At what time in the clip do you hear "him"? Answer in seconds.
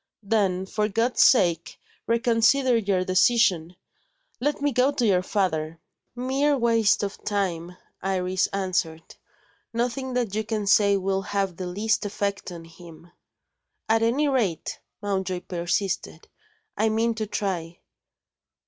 12.65-13.11